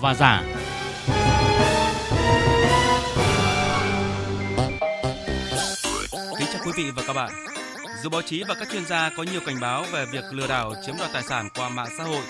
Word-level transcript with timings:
và 0.00 0.14
giả. 0.14 0.42
Kính 6.38 6.48
chào 6.52 6.62
quý 6.66 6.72
vị 6.76 6.90
và 6.96 7.02
các 7.06 7.12
bạn. 7.12 7.30
Dù 8.02 8.10
báo 8.10 8.22
chí 8.22 8.42
và 8.48 8.54
các 8.54 8.68
chuyên 8.72 8.86
gia 8.86 9.10
có 9.16 9.22
nhiều 9.22 9.40
cảnh 9.46 9.60
báo 9.60 9.84
về 9.92 10.06
việc 10.12 10.24
lừa 10.30 10.46
đảo 10.46 10.74
chiếm 10.86 10.94
đoạt 10.98 11.10
tài 11.12 11.22
sản 11.22 11.48
qua 11.54 11.68
mạng 11.68 11.88
xã 11.98 12.04
hội, 12.04 12.22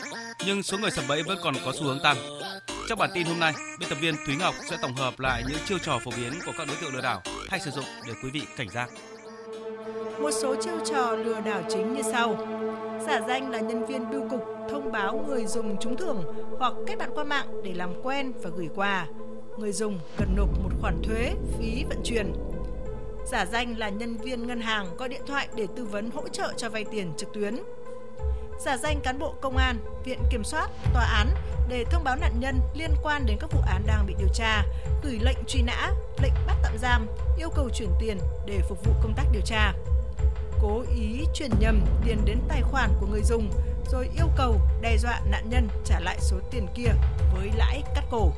nhưng 0.47 0.63
số 0.63 0.79
người 0.79 0.91
sập 0.91 1.05
bẫy 1.09 1.23
vẫn 1.23 1.39
còn 1.43 1.55
có 1.65 1.73
xu 1.73 1.85
hướng 1.85 2.01
tăng. 2.03 2.17
Trong 2.89 2.99
bản 2.99 3.11
tin 3.15 3.27
hôm 3.27 3.41
nay, 3.41 3.53
biên 3.79 3.89
tập 3.89 3.99
viên 4.01 4.15
Thúy 4.27 4.37
Ngọc 4.37 4.55
sẽ 4.71 4.77
tổng 4.83 4.97
hợp 4.97 5.21
lại 5.21 5.43
những 5.49 5.59
chiêu 5.65 5.79
trò 5.79 5.99
phổ 6.05 6.11
biến 6.17 6.33
của 6.47 6.53
các 6.59 6.69
đối 6.69 6.77
tượng 6.77 6.95
lừa 6.95 7.01
đảo 7.01 7.23
hay 7.49 7.61
sử 7.61 7.71
dụng 7.71 7.85
để 8.07 8.13
quý 8.23 8.31
vị 8.31 8.43
cảnh 8.57 8.69
giác. 8.69 8.89
Một 10.21 10.31
số 10.43 10.55
chiêu 10.63 10.79
trò 10.91 11.13
lừa 11.13 11.41
đảo 11.41 11.63
chính 11.71 11.95
như 11.95 12.03
sau. 12.13 12.37
Giả 13.07 13.21
danh 13.29 13.51
là 13.51 13.59
nhân 13.59 13.87
viên 13.87 14.11
bưu 14.11 14.29
cục 14.29 14.60
thông 14.71 14.93
báo 14.93 15.25
người 15.29 15.47
dùng 15.47 15.77
trúng 15.81 15.97
thưởng 15.97 16.25
hoặc 16.59 16.73
kết 16.87 16.99
bạn 16.99 17.11
qua 17.15 17.25
mạng 17.25 17.47
để 17.65 17.73
làm 17.75 18.03
quen 18.03 18.33
và 18.43 18.51
gửi 18.57 18.69
quà. 18.75 19.07
Người 19.59 19.73
dùng 19.73 19.99
cần 20.17 20.37
nộp 20.37 20.49
một 20.63 20.71
khoản 20.81 21.03
thuế, 21.03 21.33
phí 21.59 21.85
vận 21.89 21.99
chuyển. 22.05 22.33
Giả 23.27 23.47
danh 23.47 23.79
là 23.79 23.89
nhân 23.89 24.17
viên 24.17 24.47
ngân 24.47 24.61
hàng 24.61 24.97
gọi 24.97 25.09
điện 25.09 25.23
thoại 25.27 25.49
để 25.57 25.67
tư 25.77 25.85
vấn 25.85 26.11
hỗ 26.11 26.29
trợ 26.29 26.53
cho 26.57 26.69
vay 26.69 26.85
tiền 26.85 27.13
trực 27.17 27.33
tuyến. 27.33 27.57
Giả 28.59 28.77
danh 28.77 29.01
cán 29.03 29.19
bộ 29.19 29.35
công 29.41 29.57
an, 29.57 29.77
viện 30.05 30.19
kiểm 30.31 30.45
soát, 30.45 30.71
tòa 30.95 31.05
án 31.05 31.29
để 31.69 31.85
thông 31.91 32.05
báo 32.05 32.17
nạn 32.17 32.33
nhân 32.41 32.61
liên 32.75 32.91
quan 33.03 33.27
đến 33.27 33.37
các 33.41 33.53
vụ 33.53 33.61
án 33.71 33.83
đang 33.87 34.07
bị 34.07 34.15
điều 34.19 34.29
tra, 34.35 34.65
gửi 35.03 35.19
lệnh 35.23 35.39
truy 35.49 35.63
nã, 35.63 35.93
lệnh 36.23 36.33
bắt 36.47 36.57
tạm 36.63 36.79
giam, 36.79 37.07
yêu 37.39 37.49
cầu 37.57 37.69
chuyển 37.75 37.91
tiền 38.01 38.19
để 38.47 38.61
phục 38.69 38.85
vụ 38.85 38.93
công 39.03 39.15
tác 39.17 39.25
điều 39.33 39.43
tra 39.45 39.73
cố 40.63 40.85
ý 40.97 41.25
chuyển 41.35 41.51
nhầm 41.61 41.81
tiền 42.05 42.19
đến 42.25 42.39
tài 42.49 42.63
khoản 42.63 42.91
của 43.01 43.07
người 43.07 43.23
dùng 43.23 43.51
rồi 43.93 44.09
yêu 44.17 44.27
cầu 44.37 44.61
đe 44.81 44.97
dọa 44.99 45.21
nạn 45.31 45.49
nhân 45.51 45.69
trả 45.85 46.01
lại 46.01 46.19
số 46.21 46.37
tiền 46.51 46.67
kia 46.75 46.91
với 47.35 47.51
lãi 47.57 47.83
cắt 47.95 48.05
cổ. 48.11 48.33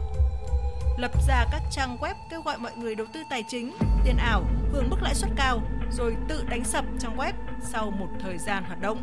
Lập 0.98 1.10
ra 1.28 1.46
các 1.52 1.62
trang 1.70 1.96
web 2.00 2.14
kêu 2.30 2.42
gọi 2.42 2.58
mọi 2.58 2.72
người 2.76 2.94
đầu 2.94 3.06
tư 3.12 3.22
tài 3.30 3.44
chính, 3.48 3.76
tiền 4.04 4.16
ảo, 4.16 4.44
hưởng 4.72 4.90
mức 4.90 5.02
lãi 5.02 5.14
suất 5.14 5.30
cao 5.36 5.62
rồi 5.90 6.16
tự 6.28 6.44
đánh 6.48 6.64
sập 6.64 6.84
trang 6.98 7.16
web 7.16 7.32
sau 7.60 7.90
một 7.90 8.08
thời 8.20 8.38
gian 8.38 8.64
hoạt 8.64 8.80
động. 8.80 9.02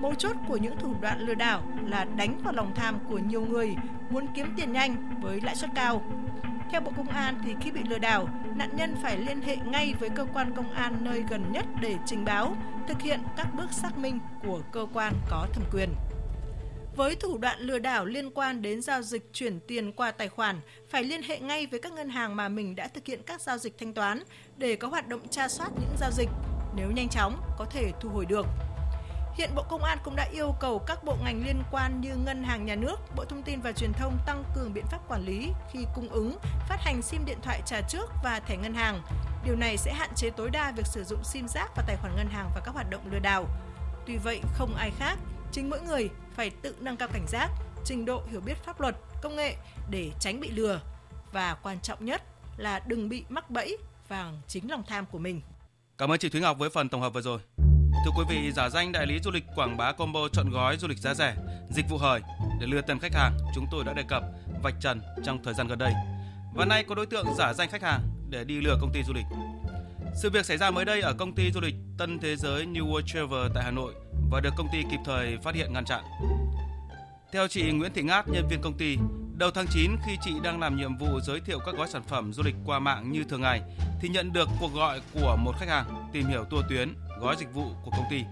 Mấu 0.00 0.14
chốt 0.14 0.36
của 0.48 0.56
những 0.56 0.78
thủ 0.78 0.94
đoạn 1.00 1.20
lừa 1.20 1.34
đảo 1.34 1.62
là 1.86 2.04
đánh 2.04 2.40
vào 2.44 2.52
lòng 2.52 2.74
tham 2.74 2.98
của 3.08 3.18
nhiều 3.18 3.40
người 3.40 3.76
muốn 4.10 4.26
kiếm 4.34 4.54
tiền 4.56 4.72
nhanh 4.72 5.20
với 5.20 5.40
lãi 5.40 5.56
suất 5.56 5.70
cao 5.74 6.02
theo 6.70 6.80
Bộ 6.80 6.92
Công 6.96 7.08
an 7.08 7.40
thì 7.44 7.54
khi 7.60 7.70
bị 7.70 7.80
lừa 7.88 7.98
đảo, 7.98 8.28
nạn 8.56 8.70
nhân 8.76 8.96
phải 9.02 9.16
liên 9.16 9.42
hệ 9.42 9.56
ngay 9.56 9.94
với 10.00 10.08
cơ 10.10 10.26
quan 10.34 10.52
công 10.56 10.72
an 10.72 10.96
nơi 11.00 11.24
gần 11.30 11.52
nhất 11.52 11.64
để 11.80 11.96
trình 12.06 12.24
báo, 12.24 12.56
thực 12.88 13.00
hiện 13.00 13.20
các 13.36 13.46
bước 13.56 13.72
xác 13.72 13.98
minh 13.98 14.18
của 14.42 14.60
cơ 14.72 14.86
quan 14.94 15.14
có 15.30 15.46
thẩm 15.52 15.64
quyền. 15.72 15.94
Với 16.96 17.14
thủ 17.14 17.38
đoạn 17.38 17.60
lừa 17.60 17.78
đảo 17.78 18.04
liên 18.04 18.30
quan 18.30 18.62
đến 18.62 18.82
giao 18.82 19.02
dịch 19.02 19.32
chuyển 19.32 19.60
tiền 19.60 19.92
qua 19.92 20.10
tài 20.10 20.28
khoản, 20.28 20.60
phải 20.88 21.04
liên 21.04 21.22
hệ 21.22 21.38
ngay 21.38 21.66
với 21.66 21.80
các 21.80 21.92
ngân 21.92 22.08
hàng 22.08 22.36
mà 22.36 22.48
mình 22.48 22.76
đã 22.76 22.88
thực 22.88 23.06
hiện 23.06 23.20
các 23.26 23.40
giao 23.40 23.58
dịch 23.58 23.78
thanh 23.78 23.94
toán 23.94 24.22
để 24.56 24.76
có 24.76 24.88
hoạt 24.88 25.08
động 25.08 25.28
tra 25.28 25.48
soát 25.48 25.70
những 25.80 25.96
giao 26.00 26.10
dịch. 26.10 26.28
Nếu 26.76 26.90
nhanh 26.90 27.08
chóng, 27.08 27.40
có 27.58 27.64
thể 27.64 27.92
thu 28.00 28.08
hồi 28.08 28.26
được. 28.26 28.46
Hiện 29.38 29.54
Bộ 29.54 29.62
Công 29.62 29.84
an 29.84 29.98
cũng 30.04 30.16
đã 30.16 30.28
yêu 30.32 30.54
cầu 30.60 30.78
các 30.86 31.04
bộ 31.04 31.16
ngành 31.24 31.46
liên 31.46 31.62
quan 31.70 32.00
như 32.00 32.16
Ngân 32.16 32.44
hàng 32.44 32.66
Nhà 32.66 32.74
nước, 32.74 32.96
Bộ 33.16 33.24
Thông 33.24 33.42
tin 33.42 33.60
và 33.60 33.72
Truyền 33.72 33.92
thông 33.92 34.18
tăng 34.26 34.44
cường 34.54 34.74
biện 34.74 34.84
pháp 34.90 35.08
quản 35.08 35.24
lý 35.24 35.48
khi 35.72 35.86
cung 35.94 36.08
ứng, 36.08 36.38
phát 36.68 36.80
hành 36.80 37.02
SIM 37.02 37.24
điện 37.24 37.38
thoại 37.42 37.62
trả 37.66 37.80
trước 37.80 38.10
và 38.24 38.40
thẻ 38.40 38.56
ngân 38.56 38.74
hàng. 38.74 39.02
Điều 39.44 39.56
này 39.56 39.76
sẽ 39.76 39.92
hạn 39.92 40.10
chế 40.16 40.30
tối 40.30 40.50
đa 40.50 40.72
việc 40.76 40.86
sử 40.86 41.04
dụng 41.04 41.24
SIM 41.24 41.48
rác 41.48 41.70
và 41.76 41.82
tài 41.86 41.96
khoản 41.96 42.16
ngân 42.16 42.26
hàng 42.26 42.50
và 42.54 42.60
các 42.64 42.74
hoạt 42.74 42.90
động 42.90 43.02
lừa 43.12 43.18
đảo. 43.18 43.44
Tuy 44.06 44.16
vậy, 44.16 44.40
không 44.54 44.74
ai 44.74 44.90
khác, 44.98 45.18
chính 45.52 45.70
mỗi 45.70 45.80
người 45.80 46.08
phải 46.34 46.50
tự 46.50 46.76
nâng 46.80 46.96
cao 46.96 47.08
cảnh 47.12 47.26
giác, 47.28 47.50
trình 47.84 48.04
độ 48.04 48.22
hiểu 48.30 48.40
biết 48.40 48.64
pháp 48.64 48.80
luật, 48.80 48.96
công 49.22 49.36
nghệ 49.36 49.56
để 49.90 50.10
tránh 50.20 50.40
bị 50.40 50.50
lừa 50.50 50.80
và 51.32 51.54
quan 51.62 51.80
trọng 51.80 52.04
nhất 52.04 52.22
là 52.56 52.80
đừng 52.86 53.08
bị 53.08 53.24
mắc 53.28 53.50
bẫy 53.50 53.76
vào 54.08 54.32
chính 54.48 54.70
lòng 54.70 54.82
tham 54.86 55.06
của 55.06 55.18
mình. 55.18 55.40
Cảm 55.98 56.12
ơn 56.12 56.18
chị 56.18 56.28
Thúy 56.28 56.40
Ngọc 56.40 56.58
với 56.58 56.70
phần 56.70 56.88
tổng 56.88 57.00
hợp 57.00 57.12
vừa 57.12 57.22
rồi. 57.22 57.38
Thưa 58.04 58.10
quý 58.16 58.24
vị, 58.28 58.52
giả 58.52 58.68
danh 58.68 58.92
đại 58.92 59.06
lý 59.06 59.18
du 59.24 59.30
lịch 59.30 59.44
quảng 59.54 59.76
bá 59.76 59.92
combo 59.92 60.28
chọn 60.32 60.50
gói 60.50 60.76
du 60.76 60.88
lịch 60.88 60.98
giá 60.98 61.14
rẻ, 61.14 61.34
dịch 61.70 61.88
vụ 61.88 61.98
hời 61.98 62.20
để 62.60 62.66
lừa 62.66 62.80
tiền 62.80 62.98
khách 62.98 63.14
hàng, 63.14 63.38
chúng 63.54 63.66
tôi 63.70 63.84
đã 63.84 63.92
đề 63.92 64.02
cập 64.08 64.22
vạch 64.62 64.74
trần 64.80 65.00
trong 65.24 65.42
thời 65.44 65.54
gian 65.54 65.68
gần 65.68 65.78
đây. 65.78 65.92
Và 66.54 66.64
nay 66.64 66.84
có 66.88 66.94
đối 66.94 67.06
tượng 67.06 67.34
giả 67.38 67.52
danh 67.52 67.70
khách 67.70 67.82
hàng 67.82 68.00
để 68.30 68.44
đi 68.44 68.60
lừa 68.60 68.78
công 68.80 68.92
ty 68.92 69.02
du 69.02 69.12
lịch. 69.12 69.24
Sự 70.14 70.30
việc 70.30 70.46
xảy 70.46 70.56
ra 70.56 70.70
mới 70.70 70.84
đây 70.84 71.00
ở 71.00 71.14
công 71.18 71.34
ty 71.34 71.52
du 71.52 71.60
lịch 71.60 71.74
Tân 71.98 72.18
Thế 72.18 72.36
Giới 72.36 72.66
New 72.66 72.90
World 72.90 73.06
Travel 73.06 73.52
tại 73.54 73.64
Hà 73.64 73.70
Nội 73.70 73.94
và 74.30 74.40
được 74.40 74.54
công 74.56 74.68
ty 74.72 74.82
kịp 74.90 75.00
thời 75.04 75.38
phát 75.42 75.54
hiện 75.54 75.72
ngăn 75.72 75.84
chặn. 75.84 76.04
Theo 77.32 77.48
chị 77.48 77.72
Nguyễn 77.72 77.92
Thị 77.94 78.02
Ngát, 78.02 78.28
nhân 78.28 78.48
viên 78.50 78.60
công 78.62 78.78
ty, 78.78 78.96
đầu 79.38 79.50
tháng 79.50 79.66
9 79.70 79.96
khi 80.06 80.16
chị 80.20 80.30
đang 80.42 80.60
làm 80.60 80.76
nhiệm 80.76 80.96
vụ 80.96 81.20
giới 81.20 81.40
thiệu 81.40 81.58
các 81.66 81.74
gói 81.74 81.88
sản 81.88 82.02
phẩm 82.08 82.32
du 82.32 82.42
lịch 82.42 82.54
qua 82.64 82.78
mạng 82.78 83.12
như 83.12 83.24
thường 83.24 83.40
ngày 83.40 83.62
thì 84.00 84.08
nhận 84.08 84.32
được 84.32 84.48
cuộc 84.60 84.74
gọi 84.74 85.00
của 85.14 85.36
một 85.36 85.52
khách 85.58 85.68
hàng 85.68 86.08
tìm 86.12 86.26
hiểu 86.26 86.44
tour 86.44 86.64
tuyến 86.68 86.94
gói 87.20 87.36
dịch 87.38 87.54
vụ 87.54 87.64
của 87.84 87.90
công 87.90 88.06
ty. 88.10 88.24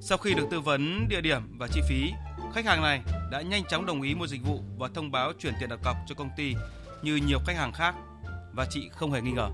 Sau 0.00 0.18
khi 0.18 0.34
được 0.34 0.46
tư 0.50 0.60
vấn 0.60 1.08
địa 1.08 1.20
điểm 1.20 1.42
và 1.58 1.66
chi 1.72 1.80
phí, 1.88 2.12
khách 2.54 2.64
hàng 2.64 2.82
này 2.82 3.00
đã 3.30 3.42
nhanh 3.42 3.62
chóng 3.68 3.86
đồng 3.86 4.02
ý 4.02 4.14
mua 4.14 4.26
dịch 4.26 4.40
vụ 4.46 4.58
và 4.78 4.88
thông 4.94 5.10
báo 5.10 5.32
chuyển 5.38 5.54
tiền 5.60 5.68
đặt 5.68 5.78
cọc 5.84 5.96
cho 6.06 6.14
công 6.14 6.30
ty 6.36 6.54
như 7.02 7.16
nhiều 7.26 7.38
khách 7.46 7.56
hàng 7.56 7.72
khác 7.72 7.94
và 8.52 8.66
chị 8.70 8.88
không 8.92 9.12
hề 9.12 9.20
nghi 9.20 9.32
ngờ. 9.32 9.48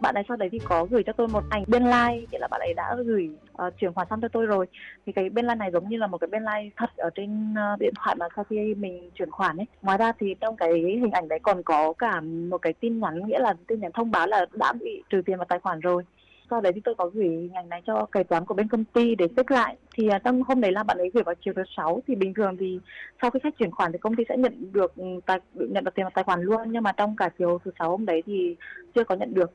Bạn 0.00 0.14
ấy 0.14 0.24
sau 0.28 0.36
đấy 0.36 0.48
thì 0.52 0.58
có 0.58 0.86
gửi 0.90 1.02
cho 1.06 1.12
tôi 1.12 1.28
một 1.28 1.44
ảnh 1.50 1.64
bên 1.66 1.84
lai 1.84 2.16
like, 2.16 2.26
nghĩa 2.30 2.38
là 2.38 2.48
bạn 2.50 2.60
ấy 2.60 2.74
đã 2.74 2.96
gửi 3.06 3.30
uh, 3.66 3.74
chuyển 3.78 3.92
khoản 3.92 4.06
xong 4.10 4.20
cho 4.20 4.28
tôi 4.28 4.46
rồi. 4.46 4.66
Thì 5.06 5.12
cái 5.12 5.30
bên 5.30 5.46
lai 5.46 5.56
like 5.56 5.58
này 5.58 5.70
giống 5.70 5.88
như 5.88 5.96
là 5.96 6.06
một 6.06 6.18
cái 6.18 6.28
bên 6.28 6.42
lai 6.42 6.64
like 6.64 6.74
thật 6.76 6.96
ở 6.96 7.10
trên 7.14 7.52
uh, 7.52 7.80
điện 7.80 7.94
thoại 7.96 8.16
mà 8.18 8.26
sau 8.36 8.44
khi 8.44 8.74
mình 8.74 9.10
chuyển 9.14 9.30
khoản 9.30 9.56
ấy. 9.56 9.66
Ngoài 9.82 9.98
ra 9.98 10.12
thì 10.18 10.34
trong 10.40 10.56
cái 10.56 10.72
hình 10.72 11.10
ảnh 11.10 11.28
đấy 11.28 11.38
còn 11.42 11.62
có 11.62 11.92
cả 11.92 12.20
một 12.20 12.58
cái 12.58 12.72
tin 12.72 13.00
nhắn 13.00 13.26
nghĩa 13.26 13.38
là 13.38 13.54
tin 13.66 13.80
nhắn 13.80 13.92
thông 13.92 14.10
báo 14.10 14.26
là 14.26 14.46
đã 14.52 14.72
bị 14.72 15.02
trừ 15.10 15.22
tiền 15.26 15.36
vào 15.36 15.46
tài 15.48 15.58
khoản 15.58 15.80
rồi 15.80 16.04
sau 16.52 16.60
đấy 16.60 16.72
thì 16.72 16.80
tôi 16.84 16.94
có 16.98 17.10
gửi 17.14 17.28
hình 17.28 17.52
ảnh 17.52 17.68
này 17.68 17.82
cho 17.86 18.06
kế 18.12 18.22
toán 18.22 18.44
của 18.44 18.54
bên 18.54 18.68
công 18.68 18.84
ty 18.84 19.14
để 19.14 19.26
xếp 19.36 19.48
lại. 19.48 19.76
Thì 19.94 20.08
à, 20.08 20.18
trong 20.18 20.42
hôm 20.42 20.60
đấy 20.60 20.72
là 20.72 20.82
bạn 20.82 20.98
ấy 20.98 21.10
gửi 21.14 21.22
vào 21.22 21.34
chiều 21.44 21.54
thứ 21.56 21.62
sáu. 21.76 22.02
Thì 22.06 22.14
bình 22.14 22.34
thường 22.34 22.56
thì 22.60 22.78
sau 23.22 23.30
khi 23.30 23.40
khách 23.42 23.58
chuyển 23.58 23.70
khoản 23.70 23.92
thì 23.92 23.98
công 23.98 24.16
ty 24.16 24.24
sẽ 24.28 24.36
nhận 24.36 24.72
được 24.72 24.96
ừ, 24.96 25.04
tài 25.26 25.38
nhận 25.54 25.84
được 25.84 25.94
tiền 25.94 26.04
vào 26.04 26.10
tài 26.14 26.24
khoản 26.24 26.42
luôn. 26.42 26.60
Nhưng 26.66 26.82
mà 26.82 26.92
trong 26.92 27.16
cả 27.16 27.28
chiều 27.38 27.60
thứ 27.64 27.70
sáu 27.78 27.90
hôm 27.90 28.06
đấy 28.06 28.22
thì 28.26 28.56
chưa 28.94 29.04
có 29.04 29.14
nhận 29.14 29.34
được. 29.34 29.50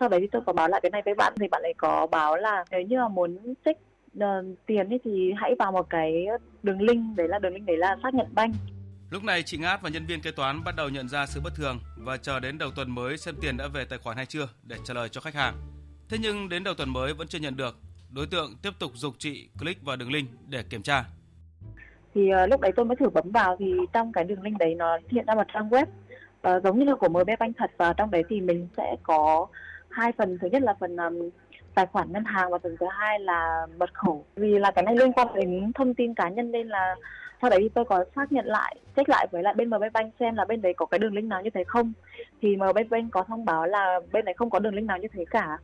Sau 0.00 0.08
đấy 0.08 0.20
thì 0.20 0.26
tôi 0.32 0.42
có 0.46 0.52
báo 0.52 0.68
lại 0.68 0.80
cái 0.80 0.90
này 0.90 1.02
với 1.04 1.14
bạn 1.14 1.32
thì 1.40 1.48
bạn 1.48 1.62
ấy 1.62 1.74
có 1.76 2.06
báo 2.06 2.36
là 2.36 2.64
nếu 2.70 2.82
như 2.82 2.98
mà 2.98 3.08
muốn 3.08 3.54
check 3.64 3.80
uh, 3.80 4.20
ờ, 4.20 4.44
tiền 4.66 4.88
ấy 4.88 5.00
thì 5.04 5.32
hãy 5.36 5.54
vào 5.58 5.72
một 5.72 5.90
cái 5.90 6.26
đường 6.62 6.82
link. 6.82 7.16
Đấy 7.16 7.28
là 7.28 7.38
đường 7.38 7.54
link 7.54 7.66
đấy 7.66 7.76
là 7.76 7.96
xác 8.02 8.14
nhận 8.14 8.26
banh 8.34 8.52
Lúc 9.10 9.24
này 9.24 9.42
chị 9.42 9.58
Ngát 9.58 9.82
và 9.82 9.90
nhân 9.90 10.06
viên 10.06 10.20
kế 10.20 10.30
toán 10.30 10.64
bắt 10.64 10.76
đầu 10.76 10.88
nhận 10.88 11.08
ra 11.08 11.26
sự 11.26 11.40
bất 11.40 11.54
thường 11.54 11.80
và 11.96 12.16
chờ 12.16 12.40
đến 12.40 12.58
đầu 12.58 12.70
tuần 12.70 12.90
mới 12.90 13.18
xem 13.18 13.34
tiền 13.40 13.56
đã 13.56 13.68
về 13.68 13.84
tài 13.84 13.98
khoản 13.98 14.16
hay 14.16 14.26
chưa 14.26 14.48
để 14.62 14.76
trả 14.84 14.94
lời 14.94 15.08
cho 15.08 15.20
khách 15.20 15.34
hàng. 15.34 15.71
Thế 16.12 16.18
nhưng 16.20 16.48
đến 16.48 16.64
đầu 16.64 16.74
tuần 16.74 16.90
mới 16.90 17.14
vẫn 17.14 17.28
chưa 17.28 17.38
nhận 17.38 17.56
được. 17.56 17.76
Đối 18.10 18.26
tượng 18.26 18.56
tiếp 18.62 18.70
tục 18.78 18.92
dục 18.94 19.14
chị 19.18 19.48
click 19.58 19.84
vào 19.84 19.96
đường 19.96 20.12
link 20.12 20.28
để 20.48 20.62
kiểm 20.70 20.82
tra. 20.82 21.04
Thì 22.14 22.30
uh, 22.44 22.50
lúc 22.50 22.60
đấy 22.60 22.72
tôi 22.76 22.84
mới 22.84 22.96
thử 22.96 23.08
bấm 23.10 23.30
vào 23.30 23.56
thì 23.58 23.74
trong 23.92 24.12
cái 24.12 24.24
đường 24.24 24.42
link 24.42 24.58
đấy 24.58 24.74
nó 24.74 24.98
hiện 25.08 25.26
ra 25.26 25.34
một 25.34 25.46
trang 25.54 25.68
web 25.68 25.86
uh, 26.56 26.62
giống 26.64 26.78
như 26.78 26.84
là 26.84 26.94
của 26.94 27.08
MB 27.08 27.30
Bank 27.38 27.56
thật. 27.56 27.70
Và 27.76 27.92
trong 27.92 28.10
đấy 28.10 28.22
thì 28.28 28.40
mình 28.40 28.68
sẽ 28.76 28.96
có 29.02 29.46
hai 29.90 30.12
phần. 30.18 30.38
Thứ 30.40 30.48
nhất 30.52 30.62
là 30.62 30.74
phần 30.80 30.96
um, 30.96 31.30
tài 31.74 31.86
khoản 31.86 32.12
ngân 32.12 32.24
hàng 32.24 32.50
và 32.50 32.58
phần 32.62 32.76
thứ 32.80 32.86
hai 32.90 33.20
là 33.20 33.66
mật 33.76 33.94
khẩu. 33.94 34.26
Vì 34.36 34.58
là 34.58 34.70
cái 34.70 34.84
này 34.84 34.96
liên 34.96 35.12
quan 35.12 35.28
đến 35.34 35.72
thông 35.74 35.94
tin 35.94 36.14
cá 36.14 36.28
nhân 36.28 36.52
nên 36.52 36.68
là 36.68 36.94
sau 37.42 37.50
đấy 37.50 37.58
thì 37.62 37.68
tôi 37.68 37.84
có 37.84 38.04
xác 38.16 38.32
nhận 38.32 38.46
lại 38.46 38.76
check 38.96 39.08
lại 39.08 39.26
với 39.30 39.42
lại 39.42 39.54
bên 39.54 39.70
MB 39.70 39.82
Bank 39.92 40.14
xem 40.20 40.34
là 40.34 40.44
bên 40.44 40.62
đấy 40.62 40.74
có 40.76 40.86
cái 40.86 40.98
đường 40.98 41.14
link 41.14 41.28
nào 41.28 41.42
như 41.42 41.50
thế 41.50 41.64
không. 41.64 41.92
Thì 42.42 42.56
MB 42.56 42.78
Bank 42.90 43.12
có 43.12 43.22
thông 43.22 43.44
báo 43.44 43.66
là 43.66 44.00
bên 44.12 44.24
này 44.24 44.34
không 44.34 44.50
có 44.50 44.58
đường 44.58 44.74
link 44.74 44.86
nào 44.86 44.98
như 44.98 45.08
thế 45.12 45.24
cả 45.30 45.58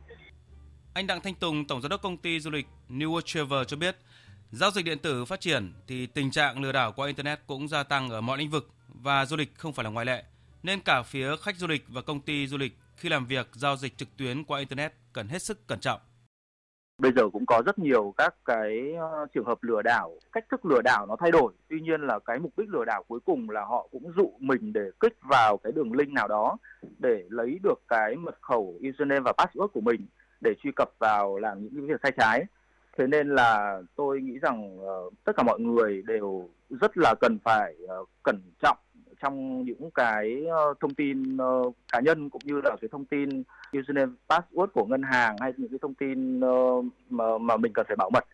anh 0.99 1.07
Đặng 1.07 1.21
Thanh 1.21 1.35
Tùng, 1.35 1.65
tổng 1.65 1.81
giám 1.81 1.89
đốc 1.89 2.01
công 2.01 2.17
ty 2.17 2.39
du 2.39 2.49
lịch 2.51 2.67
New 2.89 3.11
World 3.11 3.21
Travel 3.25 3.63
cho 3.67 3.77
biết, 3.77 3.95
giao 4.51 4.71
dịch 4.71 4.85
điện 4.85 4.99
tử 4.99 5.25
phát 5.25 5.39
triển 5.39 5.73
thì 5.87 6.05
tình 6.05 6.31
trạng 6.31 6.61
lừa 6.61 6.71
đảo 6.71 6.93
qua 6.95 7.07
internet 7.07 7.39
cũng 7.47 7.67
gia 7.67 7.83
tăng 7.83 8.09
ở 8.09 8.21
mọi 8.21 8.37
lĩnh 8.37 8.49
vực 8.49 8.69
và 9.03 9.25
du 9.25 9.37
lịch 9.37 9.55
không 9.55 9.73
phải 9.73 9.83
là 9.83 9.89
ngoại 9.89 10.05
lệ. 10.05 10.23
Nên 10.63 10.79
cả 10.79 11.01
phía 11.01 11.35
khách 11.41 11.55
du 11.55 11.67
lịch 11.67 11.85
và 11.89 12.01
công 12.01 12.19
ty 12.19 12.47
du 12.47 12.57
lịch 12.57 12.73
khi 12.95 13.09
làm 13.09 13.25
việc 13.25 13.47
giao 13.53 13.77
dịch 13.77 13.97
trực 13.97 14.17
tuyến 14.17 14.43
qua 14.43 14.59
internet 14.59 14.93
cần 15.13 15.27
hết 15.27 15.41
sức 15.41 15.67
cẩn 15.67 15.79
trọng. 15.79 15.99
Bây 16.97 17.11
giờ 17.15 17.29
cũng 17.33 17.45
có 17.45 17.61
rất 17.65 17.79
nhiều 17.79 18.13
các 18.17 18.35
cái 18.45 18.93
ờ, 18.99 19.25
trường 19.33 19.45
hợp 19.45 19.63
lừa 19.63 19.81
đảo, 19.81 20.19
cách 20.31 20.45
thức 20.51 20.65
lừa 20.65 20.81
đảo 20.83 21.05
nó 21.05 21.15
thay 21.19 21.31
đổi. 21.31 21.53
Tuy 21.69 21.81
nhiên 21.81 22.01
là 22.01 22.19
cái 22.25 22.39
mục 22.39 22.57
đích 22.57 22.69
lừa 22.69 22.85
đảo 22.85 23.03
cuối 23.07 23.19
cùng 23.25 23.49
là 23.49 23.61
họ 23.65 23.87
cũng 23.91 24.11
dụ 24.17 24.33
mình 24.39 24.73
để 24.73 24.91
kích 24.99 25.17
vào 25.29 25.57
cái 25.63 25.71
đường 25.71 25.93
link 25.93 26.11
nào 26.11 26.27
đó 26.27 26.57
để 26.97 27.23
lấy 27.29 27.59
được 27.63 27.81
cái 27.87 28.15
mật 28.15 28.37
khẩu 28.41 28.79
username 28.89 29.19
và 29.19 29.33
password 29.37 29.67
của 29.67 29.81
mình 29.81 30.07
để 30.41 30.53
truy 30.63 30.71
cập 30.75 30.89
vào 30.99 31.37
làm 31.37 31.67
những 31.71 31.87
việc 31.87 31.99
sai 32.03 32.11
trái 32.17 32.45
thế 32.97 33.07
nên 33.07 33.29
là 33.29 33.81
tôi 33.95 34.21
nghĩ 34.21 34.39
rằng 34.39 34.79
uh, 34.79 35.13
tất 35.23 35.31
cả 35.37 35.43
mọi 35.43 35.59
người 35.59 36.01
đều 36.01 36.49
rất 36.69 36.97
là 36.97 37.15
cần 37.21 37.37
phải 37.43 37.75
uh, 37.83 38.09
cẩn 38.23 38.41
trọng 38.61 38.77
trong 39.21 39.65
những 39.65 39.91
cái 39.91 40.43
uh, 40.45 40.79
thông 40.79 40.93
tin 40.93 41.37
uh, 41.37 41.75
cá 41.91 41.99
nhân 41.99 42.29
cũng 42.29 42.41
như 42.45 42.61
là 42.63 42.75
cái 42.81 42.89
thông 42.91 43.05
tin 43.05 43.43
username 43.79 44.11
password 44.29 44.67
của 44.67 44.85
ngân 44.85 45.03
hàng 45.03 45.35
hay 45.41 45.53
những 45.57 45.69
cái 45.69 45.79
thông 45.81 45.93
tin 45.93 46.39
uh, 46.39 46.85
mà 47.09 47.37
mà 47.37 47.57
mình 47.57 47.73
cần 47.73 47.85
phải 47.87 47.95
bảo 47.95 48.09
mật. 48.09 48.25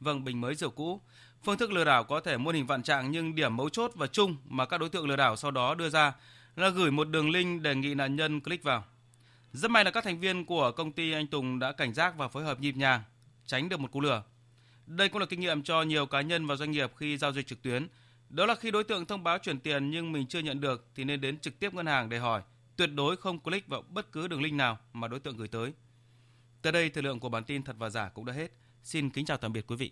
Vâng, 0.00 0.24
bình 0.24 0.40
mới 0.40 0.54
rượu 0.54 0.70
cũ. 0.70 1.00
Phương 1.44 1.58
thức 1.58 1.70
lừa 1.72 1.84
đảo 1.84 2.04
có 2.04 2.20
thể 2.20 2.36
muôn 2.36 2.54
hình 2.54 2.66
vạn 2.66 2.82
trạng 2.82 3.10
nhưng 3.10 3.34
điểm 3.34 3.56
mấu 3.56 3.68
chốt 3.68 3.90
và 3.94 4.06
chung 4.06 4.36
mà 4.48 4.66
các 4.66 4.78
đối 4.78 4.88
tượng 4.88 5.08
lừa 5.08 5.16
đảo 5.16 5.36
sau 5.36 5.50
đó 5.50 5.74
đưa 5.74 5.88
ra 5.88 6.12
là 6.56 6.68
gửi 6.68 6.90
một 6.90 7.08
đường 7.08 7.30
link 7.30 7.62
đề 7.62 7.74
nghị 7.74 7.94
nạn 7.94 8.16
nhân 8.16 8.40
click 8.40 8.64
vào. 8.64 8.84
Rất 9.52 9.70
may 9.70 9.84
là 9.84 9.90
các 9.90 10.04
thành 10.04 10.20
viên 10.20 10.44
của 10.44 10.72
công 10.72 10.92
ty 10.92 11.12
anh 11.12 11.26
Tùng 11.26 11.58
đã 11.58 11.72
cảnh 11.72 11.94
giác 11.94 12.14
và 12.16 12.28
phối 12.28 12.44
hợp 12.44 12.60
nhịp 12.60 12.76
nhàng, 12.76 13.02
tránh 13.46 13.68
được 13.68 13.80
một 13.80 13.90
cú 13.90 14.00
lừa. 14.00 14.22
Đây 14.86 15.08
cũng 15.08 15.20
là 15.20 15.26
kinh 15.26 15.40
nghiệm 15.40 15.62
cho 15.62 15.82
nhiều 15.82 16.06
cá 16.06 16.20
nhân 16.20 16.46
và 16.46 16.56
doanh 16.56 16.70
nghiệp 16.70 16.92
khi 16.96 17.18
giao 17.18 17.32
dịch 17.32 17.46
trực 17.46 17.62
tuyến. 17.62 17.86
Đó 18.28 18.46
là 18.46 18.54
khi 18.54 18.70
đối 18.70 18.84
tượng 18.84 19.06
thông 19.06 19.24
báo 19.24 19.38
chuyển 19.38 19.60
tiền 19.60 19.90
nhưng 19.90 20.12
mình 20.12 20.26
chưa 20.26 20.38
nhận 20.38 20.60
được 20.60 20.88
thì 20.94 21.04
nên 21.04 21.20
đến 21.20 21.38
trực 21.38 21.58
tiếp 21.58 21.74
ngân 21.74 21.86
hàng 21.86 22.08
để 22.08 22.18
hỏi, 22.18 22.42
tuyệt 22.76 22.90
đối 22.94 23.16
không 23.16 23.38
click 23.38 23.68
vào 23.68 23.82
bất 23.88 24.12
cứ 24.12 24.28
đường 24.28 24.42
link 24.42 24.54
nào 24.54 24.78
mà 24.92 25.08
đối 25.08 25.20
tượng 25.20 25.36
gửi 25.36 25.48
tới. 25.48 25.72
Tới 26.62 26.72
đây 26.72 26.90
thời 26.90 27.02
lượng 27.02 27.20
của 27.20 27.28
bản 27.28 27.44
tin 27.44 27.62
thật 27.62 27.76
và 27.78 27.90
giả 27.90 28.08
cũng 28.08 28.24
đã 28.24 28.32
hết. 28.32 28.52
Xin 28.82 29.10
kính 29.10 29.24
chào 29.24 29.36
tạm 29.36 29.52
biệt 29.52 29.66
quý 29.66 29.76
vị. 29.76 29.90